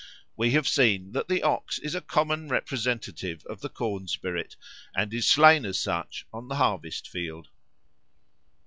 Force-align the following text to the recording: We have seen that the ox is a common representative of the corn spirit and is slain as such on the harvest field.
We 0.35 0.49
have 0.53 0.67
seen 0.67 1.11
that 1.11 1.27
the 1.27 1.43
ox 1.43 1.77
is 1.77 1.93
a 1.93 2.01
common 2.01 2.47
representative 2.47 3.45
of 3.45 3.61
the 3.61 3.69
corn 3.69 4.07
spirit 4.07 4.55
and 4.95 5.13
is 5.13 5.27
slain 5.29 5.63
as 5.63 5.77
such 5.77 6.25
on 6.33 6.47
the 6.47 6.55
harvest 6.55 7.07
field. 7.07 7.49